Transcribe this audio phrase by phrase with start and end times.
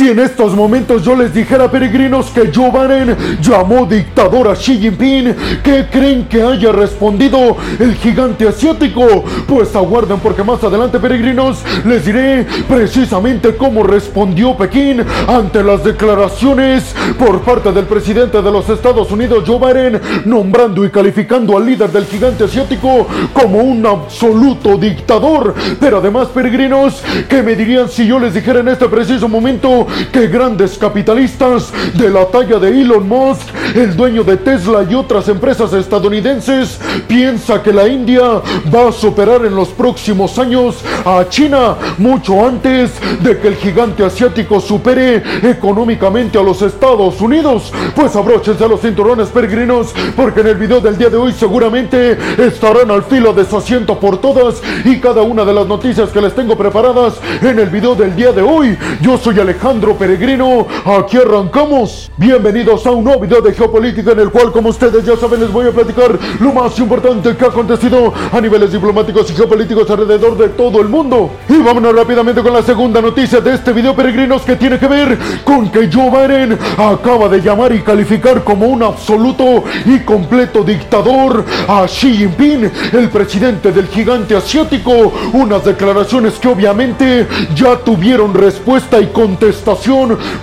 [0.00, 4.78] Si en estos momentos yo les dijera, peregrinos, que Joe Biden llamó dictador a Xi
[4.78, 9.22] Jinping, ¿qué creen que haya respondido el gigante asiático?
[9.46, 16.94] Pues aguarden porque más adelante, peregrinos, les diré precisamente cómo respondió Pekín ante las declaraciones
[17.18, 21.92] por parte del presidente de los Estados Unidos, Joe Biden, nombrando y calificando al líder
[21.92, 25.54] del gigante asiático como un absoluto dictador.
[25.78, 30.26] Pero además, peregrinos, ¿qué me dirían si yo les dijera en este preciso momento que
[30.28, 35.72] grandes capitalistas de la talla de Elon Musk, el dueño de Tesla y otras empresas
[35.72, 38.40] estadounidenses, piensa que la India
[38.74, 44.04] va a superar en los próximos años a China mucho antes de que el gigante
[44.04, 47.72] asiático supere económicamente a los Estados Unidos?
[47.94, 52.18] Pues abróchense a los cinturones peregrinos porque en el video del día de hoy seguramente
[52.38, 56.20] estarán al filo de su asiento por todas y cada una de las noticias que
[56.20, 58.76] les tengo preparadas en el video del día de hoy.
[59.00, 62.10] Yo soy Alejandro Peregrino, aquí arrancamos.
[62.18, 65.50] Bienvenidos a un nuevo video de geopolítica en el cual, como ustedes ya saben, les
[65.50, 70.36] voy a platicar lo más importante que ha acontecido a niveles diplomáticos y geopolíticos alrededor
[70.36, 71.30] de todo el mundo.
[71.48, 75.18] Y vámonos rápidamente con la segunda noticia de este video, peregrinos, que tiene que ver
[75.44, 81.42] con que Joe Biden acaba de llamar y calificar como un absoluto y completo dictador
[81.66, 85.10] a Xi Jinping, el presidente del gigante asiático.
[85.32, 89.59] Unas declaraciones que obviamente ya tuvieron respuesta y contestación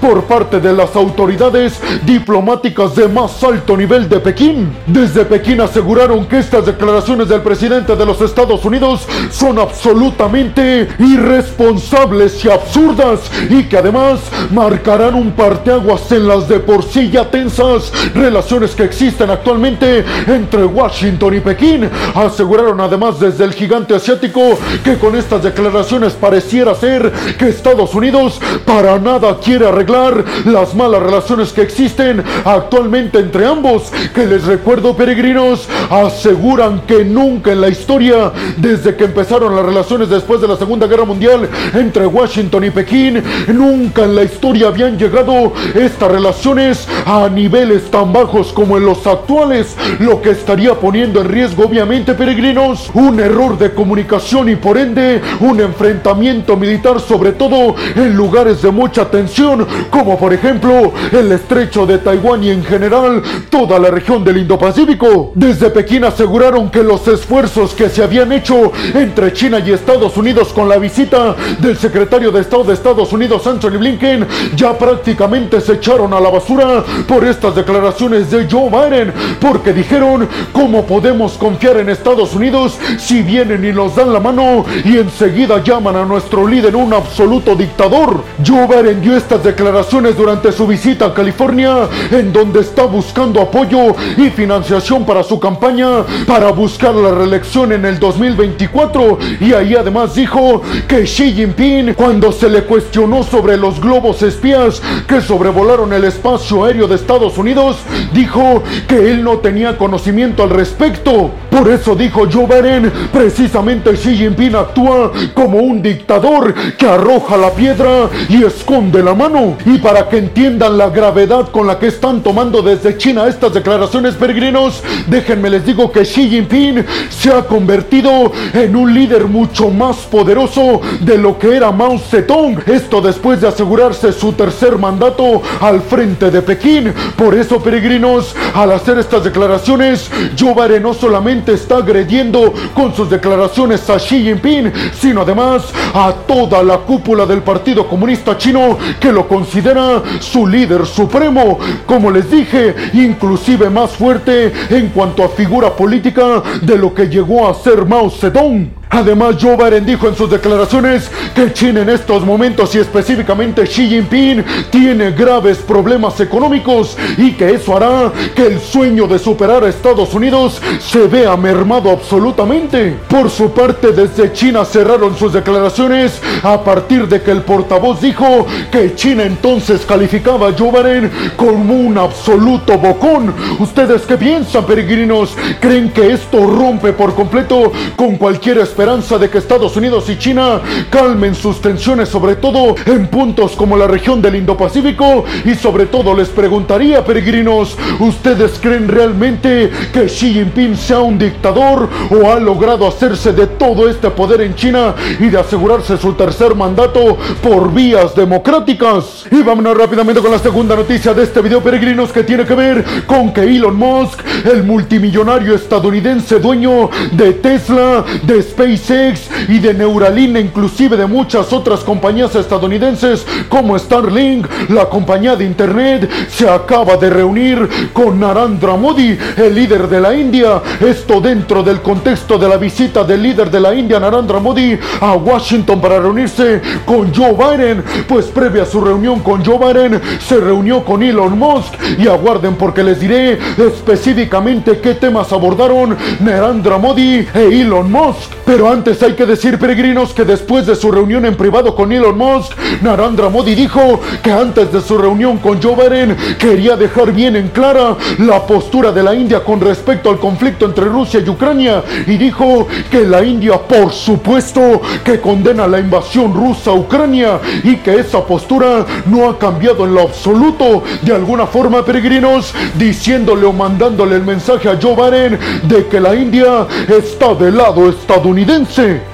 [0.01, 4.75] por parte de las autoridades diplomáticas de más alto nivel de Pekín.
[4.85, 12.43] Desde Pekín aseguraron que estas declaraciones del presidente de los Estados Unidos son absolutamente irresponsables
[12.45, 14.19] y absurdas y que además
[14.51, 20.65] marcarán un parteaguas en las de por sí ya tensas relaciones que existen actualmente entre
[20.65, 21.89] Washington y Pekín.
[22.15, 24.41] Aseguraron además desde el gigante asiático
[24.83, 31.01] que con estas declaraciones pareciera ser que Estados Unidos para nada quiere arreglar las malas
[31.01, 37.69] relaciones que existen actualmente entre ambos, que les recuerdo peregrinos, aseguran que nunca en la
[37.69, 42.69] historia, desde que empezaron las relaciones después de la Segunda Guerra Mundial entre Washington y
[42.69, 48.85] Pekín, nunca en la historia habían llegado estas relaciones a niveles tan bajos como en
[48.85, 54.57] los actuales, lo que estaría poniendo en riesgo obviamente peregrinos un error de comunicación y
[54.57, 60.91] por ende un enfrentamiento militar sobre todo en lugares de mucha tensión como por ejemplo
[61.11, 65.31] el estrecho de Taiwán y en general toda la región del Indo-Pacífico.
[65.35, 70.49] Desde Pekín aseguraron que los esfuerzos que se habían hecho entre China y Estados Unidos
[70.53, 75.73] con la visita del secretario de Estado de Estados Unidos Anthony Blinken ya prácticamente se
[75.73, 81.77] echaron a la basura por estas declaraciones de Joe Biden porque dijeron cómo podemos confiar
[81.77, 86.47] en Estados Unidos si vienen y nos dan la mano y enseguida llaman a nuestro
[86.47, 88.23] líder un absoluto dictador.
[88.45, 93.95] Joe Biden dio estas declaraciones durante su visita a California, en donde está buscando apoyo
[94.15, 99.19] y financiación para su campaña para buscar la reelección en el 2024.
[99.41, 104.81] Y ahí además dijo que Xi Jinping, cuando se le cuestionó sobre los globos espías
[105.07, 107.77] que sobrevolaron el espacio aéreo de Estados Unidos,
[108.13, 111.31] dijo que él no tenía conocimiento al respecto.
[111.49, 117.51] Por eso dijo Joe Biden, precisamente Xi Jinping actúa como un dictador que arroja la
[117.51, 119.57] piedra y esconde la mano.
[119.65, 124.13] Y para que entiendan la gravedad con la que están tomando desde China estas declaraciones
[124.13, 129.97] peregrinos, déjenme les digo que Xi Jinping se ha convertido en un líder mucho más
[129.97, 132.61] poderoso de lo que era Mao Zedong.
[132.67, 136.93] Esto después de asegurarse su tercer mandato al frente de Pekín.
[137.15, 143.09] Por eso, peregrinos, al hacer estas declaraciones, Joe Biden no solamente está agrediendo con sus
[143.09, 145.63] declaraciones a Xi Jinping, sino además
[145.95, 148.66] a toda la cúpula del Partido Comunista Chino
[148.99, 151.59] que lo considera su líder supremo.
[151.85, 157.47] Como les dije, inclusive más fuerte en cuanto a figura política de lo que llegó
[157.47, 158.76] a ser Mao Zedong.
[158.89, 163.87] Además, Joe Biden dijo en sus declaraciones que China en estos momentos y específicamente Xi
[163.89, 169.69] Jinping tiene graves problemas económicos y que eso hará que el sueño de superar a
[169.69, 172.97] Estados Unidos se vea mermado absolutamente.
[173.09, 178.45] Por su parte, desde China cerraron sus declaraciones a partir de que el portavoz dijo
[178.71, 183.33] que China entonces calificaba a Joe Biden como un absoluto bocón.
[183.59, 185.35] ¿Ustedes qué piensan, peregrinos?
[185.59, 190.61] ¿Creen que esto rompe por completo con cualquier esperanza de que Estados Unidos y China
[190.91, 195.25] calmen sus tensiones, sobre todo en puntos como la región del Indo-Pacífico.
[195.45, 201.89] Y sobre todo les preguntaría, peregrinos, ¿ustedes creen realmente que Xi Jinping sea un dictador
[202.11, 206.53] o ha logrado hacerse de todo este poder en China y de asegurarse su tercer
[206.53, 209.25] mandato por vías democráticas?
[209.31, 212.85] Y vámonos rápidamente con la segunda noticia de este video, peregrinos, que tiene que ver
[213.07, 218.37] con que Elon Musk, el multimillonario estadounidense dueño de Tesla, de
[218.67, 226.09] y de Neuralink, inclusive de muchas otras compañías estadounidenses como Starlink, la compañía de internet,
[226.29, 230.61] se acaba de reunir con Narendra Modi, el líder de la India.
[230.81, 235.13] Esto dentro del contexto de la visita del líder de la India, Narendra Modi, a
[235.13, 237.83] Washington para reunirse con Joe Biden.
[238.05, 241.73] Pues previa a su reunión con Joe Biden, se reunió con Elon Musk.
[241.97, 248.31] Y aguarden porque les diré específicamente qué temas abordaron Narendra Modi e Elon Musk.
[248.57, 252.17] Pero antes hay que decir, peregrinos, que después de su reunión en privado con Elon
[252.17, 257.35] Musk, Narendra Modi dijo que antes de su reunión con Joe Biden quería dejar bien
[257.35, 261.83] en clara la postura de la India con respecto al conflicto entre Rusia y Ucrania
[262.07, 267.75] y dijo que la India, por supuesto, que condena la invasión rusa a Ucrania y
[267.75, 270.81] que esa postura no ha cambiado en lo absoluto.
[271.03, 276.15] De alguna forma, peregrinos, diciéndole o mandándole el mensaje a Joe Biden de que la
[276.15, 278.46] India está del lado estadounidense.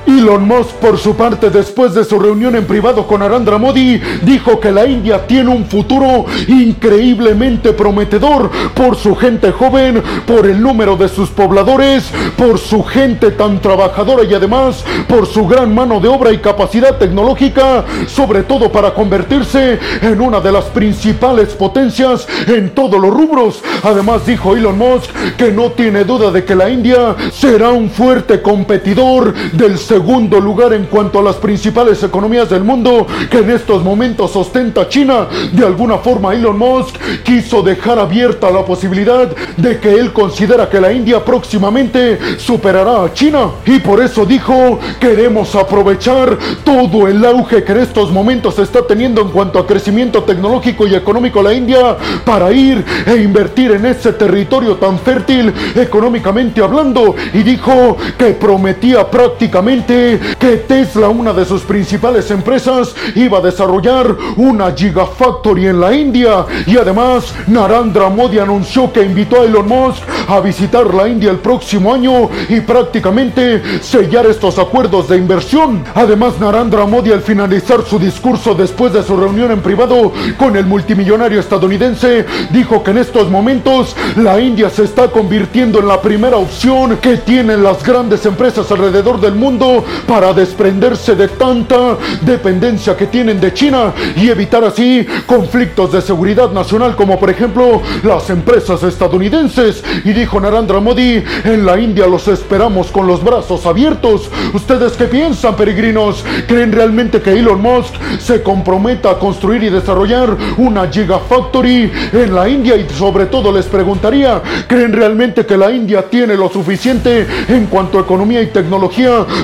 [0.05, 4.59] Elon Musk, por su parte, después de su reunión en privado con Narendra Modi, dijo
[4.59, 10.95] que la India tiene un futuro increíblemente prometedor por su gente joven, por el número
[10.95, 16.09] de sus pobladores, por su gente tan trabajadora y además por su gran mano de
[16.09, 22.69] obra y capacidad tecnológica, sobre todo para convertirse en una de las principales potencias en
[22.69, 23.63] todos los rubros.
[23.81, 28.41] Además dijo Elon Musk que no tiene duda de que la India será un fuerte
[28.41, 29.22] competidor
[29.53, 34.35] del segundo lugar en cuanto a las principales economías del mundo que en estos momentos
[34.35, 35.27] ostenta China.
[35.51, 40.81] De alguna forma Elon Musk quiso dejar abierta la posibilidad de que él considera que
[40.81, 47.63] la India próximamente superará a China y por eso dijo queremos aprovechar todo el auge
[47.63, 51.97] que en estos momentos está teniendo en cuanto a crecimiento tecnológico y económico la India
[52.25, 59.09] para ir e invertir en ese territorio tan fértil económicamente hablando y dijo que prometía
[59.13, 64.07] prácticamente que Tesla, una de sus principales empresas, iba a desarrollar
[64.37, 70.01] una Gigafactory en la India y además Narendra Modi anunció que invitó a Elon Musk
[70.27, 75.83] a visitar la India el próximo año y prácticamente sellar estos acuerdos de inversión.
[75.93, 80.65] Además, Narendra Modi al finalizar su discurso después de su reunión en privado con el
[80.65, 86.37] multimillonario estadounidense, dijo que en estos momentos la India se está convirtiendo en la primera
[86.37, 93.07] opción que tienen las grandes empresas alrededor del mundo para desprenderse de tanta dependencia que
[93.07, 98.81] tienen de China y evitar así conflictos de seguridad nacional como por ejemplo las empresas
[98.81, 99.83] estadounidenses.
[100.05, 104.29] Y dijo Narendra Modi, en la India los esperamos con los brazos abiertos.
[104.53, 106.23] ¿Ustedes qué piensan, peregrinos?
[106.47, 112.47] ¿Creen realmente que Elon Musk se comprometa a construir y desarrollar una Gigafactory en la
[112.47, 112.77] India?
[112.77, 117.97] Y sobre todo les preguntaría, ¿creen realmente que la India tiene lo suficiente en cuanto
[117.97, 118.92] a economía y tecnología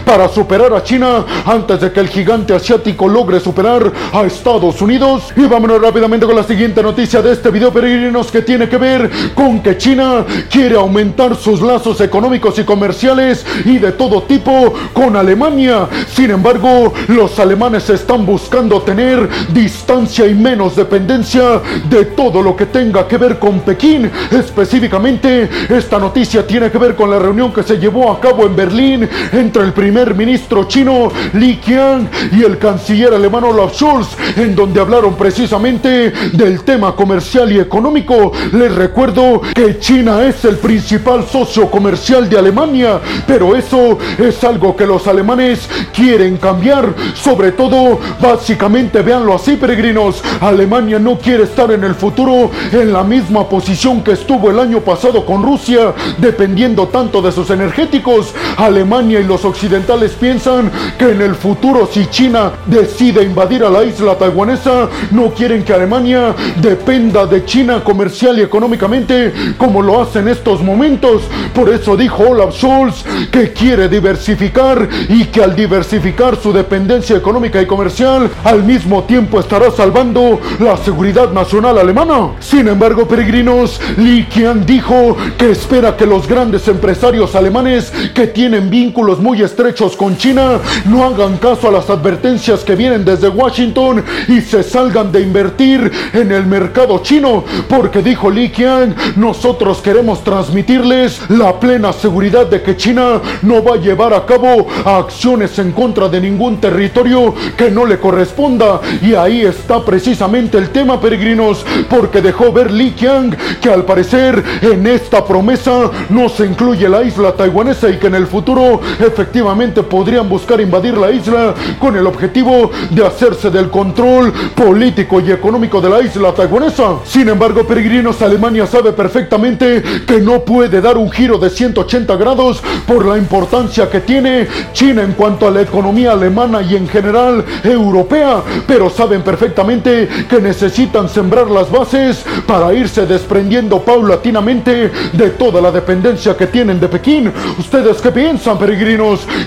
[0.06, 5.34] para superar a China antes de que el gigante asiático logre superar a Estados Unidos?
[5.36, 9.10] Y vámonos rápidamente con la siguiente noticia de este video, peregrinos, que tiene que ver
[9.34, 15.16] con que China quiere aumentar sus lazos económicos y comerciales y de todo tipo con
[15.16, 15.88] Alemania.
[16.14, 22.68] Sin embargo, los alemanes están buscando tener distancia y menos dependencia de todo lo que
[22.68, 24.12] tenga que ver con Pekín.
[24.30, 28.56] Específicamente, esta noticia tiene que ver con la reunión que se llevó a cabo en
[28.56, 34.56] Berlín entre el primer ministro chino Li Qiang y el canciller alemán Olaf Scholz, en
[34.56, 38.32] donde hablaron precisamente del tema comercial y económico.
[38.52, 44.76] Les recuerdo que China es el principal socio comercial de Alemania, pero eso es algo
[44.76, 46.94] que los alemanes quieren cambiar.
[47.14, 53.04] Sobre todo, básicamente, véanlo así, peregrinos, Alemania no quiere estar en el futuro en la
[53.04, 58.34] misma posición que estuvo el año pasado con Rusia, dependiendo tanto de sus energéticos.
[58.58, 63.84] Alemania y los occidentales piensan que en el futuro, si China decide invadir a la
[63.84, 70.20] isla taiwanesa, no quieren que Alemania dependa de China comercial y económicamente como lo hace
[70.20, 71.24] en estos momentos.
[71.54, 77.62] Por eso dijo Olaf Scholz que quiere diversificar y que al diversificar su dependencia económica
[77.62, 82.32] y comercial, al mismo tiempo estará salvando la seguridad nacional alemana.
[82.40, 88.70] Sin embargo, peregrinos, Li Qian dijo que espera que los grandes empresarios alemanes que tienen
[88.70, 93.30] vínculos vínculos muy estrechos con China, no hagan caso a las advertencias que vienen desde
[93.30, 99.80] Washington y se salgan de invertir en el mercado chino, porque dijo Li Qiang, nosotros
[99.82, 105.58] queremos transmitirles la plena seguridad de que China no va a llevar a cabo acciones
[105.60, 108.82] en contra de ningún territorio que no le corresponda.
[109.02, 114.44] Y ahí está precisamente el tema, peregrinos, porque dejó ver Li Qiang que al parecer
[114.62, 119.84] en esta promesa no se incluye la isla taiwanesa y que en el futuro efectivamente
[119.84, 125.80] podrían buscar invadir la isla con el objetivo de hacerse del control político y económico
[125.80, 127.00] de la isla taiwanesa.
[127.06, 132.62] Sin embargo, peregrinos, Alemania sabe perfectamente que no puede dar un giro de 180 grados
[132.86, 137.46] por la importancia que tiene China en cuanto a la economía alemana y en general
[137.64, 145.62] europea, pero saben perfectamente que necesitan sembrar las bases para irse desprendiendo paulatinamente de toda
[145.62, 147.32] la dependencia que tienen de Pekín.
[147.58, 148.89] ¿Ustedes qué piensan, peregrinos?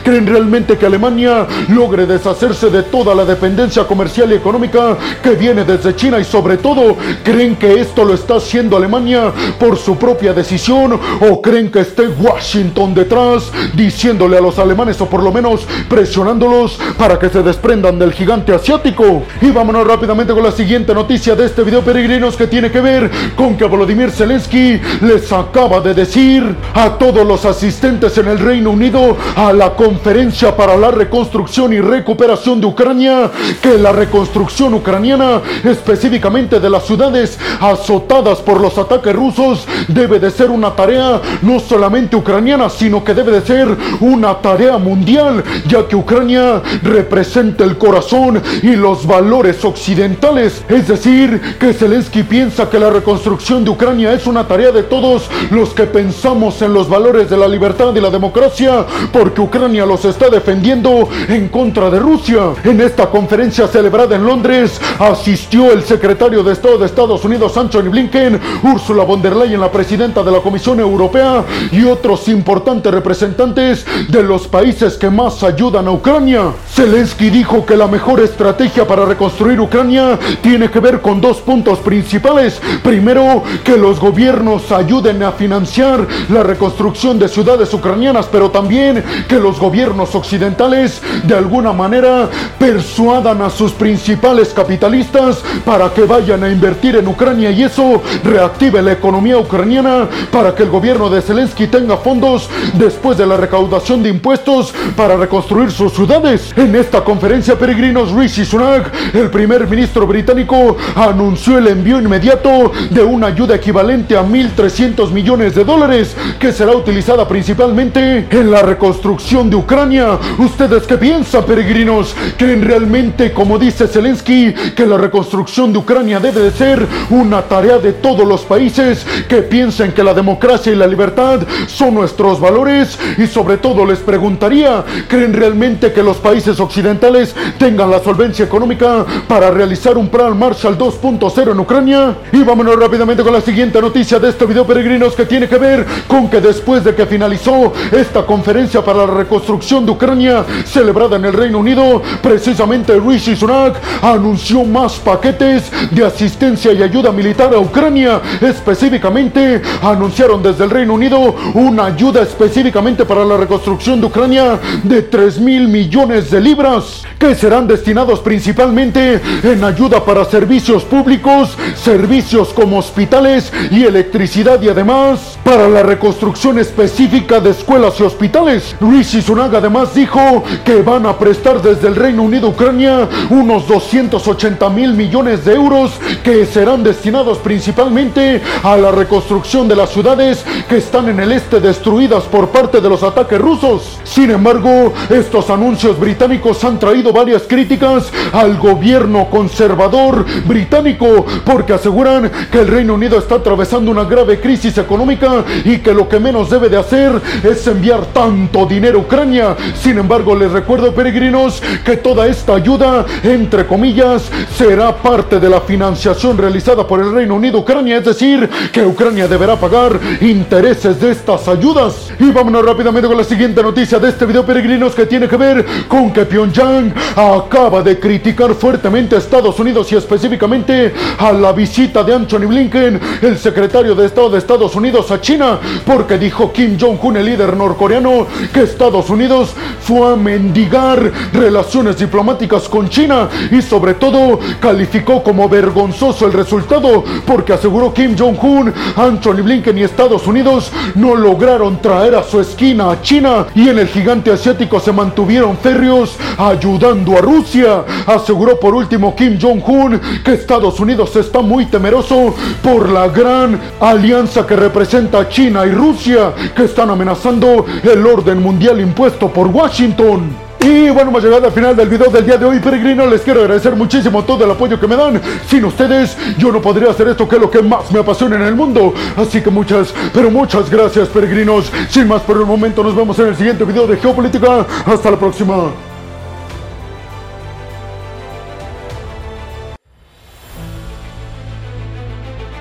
[0.04, 5.64] ¿Creen realmente que Alemania logre deshacerse de toda la dependencia comercial y económica que viene
[5.64, 10.32] desde China y sobre todo, creen que esto lo está haciendo Alemania por su propia
[10.32, 10.92] decisión
[11.28, 16.78] o creen que esté Washington detrás diciéndole a los alemanes o por lo menos presionándolos
[16.96, 19.24] para que se desprendan del gigante asiático?
[19.40, 23.10] Y vámonos rápidamente con la siguiente noticia de este video peregrinos que tiene que ver
[23.34, 28.70] con que Volodymyr Zelensky les acaba de decir a todos los asistentes en el Reino
[28.70, 35.40] Unido a la conferencia para la reconstrucción y recuperación de Ucrania que la reconstrucción ucraniana,
[35.64, 41.60] específicamente de las ciudades azotadas por los ataques rusos, debe de ser una tarea no
[41.60, 43.68] solamente ucraniana, sino que debe de ser
[44.00, 50.62] una tarea mundial, ya que Ucrania representa el corazón y los valores occidentales.
[50.68, 55.28] Es decir, que Zelensky piensa que la reconstrucción de Ucrania es una tarea de todos
[55.50, 58.86] los que pensamos en los valores de la libertad y la democracia,
[59.22, 62.54] porque Ucrania los está defendiendo en contra de Rusia.
[62.64, 67.88] En esta conferencia celebrada en Londres asistió el secretario de Estado de Estados Unidos, Anthony
[67.88, 73.86] Blinken, Ursula von der Leyen, la presidenta de la Comisión Europea, y otros importantes representantes
[74.08, 76.52] de los países que más ayudan a Ucrania.
[76.68, 81.78] Zelensky dijo que la mejor estrategia para reconstruir Ucrania tiene que ver con dos puntos
[81.78, 82.60] principales.
[82.82, 89.38] Primero, que los gobiernos ayuden a financiar la reconstrucción de ciudades ucranianas, pero también que
[89.38, 92.28] los gobiernos occidentales de alguna manera
[92.58, 98.82] persuadan a sus principales capitalistas para que vayan a invertir en Ucrania y eso reactive
[98.82, 104.02] la economía ucraniana para que el gobierno de Zelensky tenga fondos después de la recaudación
[104.02, 106.52] de impuestos para reconstruir sus ciudades.
[106.56, 113.02] En esta conferencia, peregrinos, Rishi Sunak, el primer ministro británico, anunció el envío inmediato de
[113.02, 118.91] una ayuda equivalente a 1.300 millones de dólares que será utilizada principalmente en la reconstrucción
[119.00, 120.18] de Ucrania.
[120.38, 122.14] ¿Ustedes qué piensan, peregrinos?
[122.36, 127.78] ¿Creen realmente, como dice Zelensky, que la reconstrucción de Ucrania debe de ser una tarea
[127.78, 132.98] de todos los países que piensen que la democracia y la libertad son nuestros valores?
[133.16, 139.06] Y sobre todo les preguntaría, ¿creen realmente que los países occidentales tengan la solvencia económica
[139.26, 142.16] para realizar un plan Marshall 2.0 en Ucrania?
[142.32, 145.86] Y vámonos rápidamente con la siguiente noticia de este video, peregrinos, que tiene que ver
[146.06, 151.24] con que después de que finalizó esta conferencia para la reconstrucción de Ucrania celebrada en
[151.24, 157.58] el Reino Unido, precisamente Rishi Sunak anunció más paquetes de asistencia y ayuda militar a
[157.58, 158.20] Ucrania.
[158.40, 165.02] Específicamente, anunciaron desde el Reino Unido una ayuda específicamente para la reconstrucción de Ucrania de
[165.02, 172.52] 3 mil millones de libras, que serán destinados principalmente en ayuda para servicios públicos, servicios
[172.52, 178.71] como hospitales y electricidad y además para la reconstrucción específica de escuelas y hospitales.
[178.80, 184.68] Rishi Sunak además dijo que van a prestar desde el Reino Unido Ucrania unos 280
[184.70, 190.78] mil millones de euros que serán destinados principalmente a la reconstrucción de las ciudades que
[190.78, 193.98] están en el este destruidas por parte de los ataques rusos.
[194.04, 202.30] Sin embargo, estos anuncios británicos han traído varias críticas al gobierno conservador británico porque aseguran
[202.50, 206.50] que el Reino Unido está atravesando una grave crisis económica y que lo que menos
[206.50, 209.56] debe de hacer es enviar tanto dinero Ucrania.
[209.74, 215.60] Sin embargo, les recuerdo, peregrinos, que toda esta ayuda, entre comillas, será parte de la
[215.60, 221.12] financiación realizada por el Reino Unido Ucrania, es decir, que Ucrania deberá pagar intereses de
[221.12, 222.10] estas ayudas.
[222.18, 225.64] Y vámonos rápidamente con la siguiente noticia de este video, peregrinos, que tiene que ver
[225.88, 232.02] con que Pyongyang acaba de criticar fuertemente a Estados Unidos y específicamente a la visita
[232.02, 236.76] de Anthony Blinken, el secretario de Estado de Estados Unidos a China, porque dijo Kim
[236.80, 243.62] Jong-un, el líder norcoreano, que Estados Unidos fue a mendigar relaciones diplomáticas con China y
[243.62, 250.26] sobre todo calificó como vergonzoso el resultado porque aseguró Kim Jong-un, Anthony Blinken y Estados
[250.26, 254.92] Unidos no lograron traer a su esquina a China y en el gigante asiático se
[254.92, 257.84] mantuvieron férreos ayudando a Rusia.
[258.06, 264.46] Aseguró por último Kim Jong-un que Estados Unidos está muy temeroso por la gran alianza
[264.46, 270.52] que representa China y Rusia que están amenazando el orden mundial impuesto por Washington.
[270.60, 273.06] Y bueno, hemos llegado al final del video del día de hoy, peregrino.
[273.06, 275.20] Les quiero agradecer muchísimo todo el apoyo que me dan.
[275.48, 278.42] Sin ustedes, yo no podría hacer esto que es lo que más me apasiona en
[278.42, 278.94] el mundo.
[279.16, 281.72] Así que muchas, pero muchas gracias, peregrinos.
[281.88, 284.64] Sin más por el momento, nos vemos en el siguiente video de Geopolítica.
[284.86, 285.91] Hasta la próxima.